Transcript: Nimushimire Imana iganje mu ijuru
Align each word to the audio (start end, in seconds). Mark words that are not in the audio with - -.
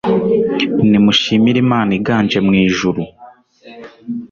Nimushimire 0.89 1.57
Imana 1.65 1.91
iganje 1.99 2.37
mu 2.45 2.53
ijuru 2.65 3.01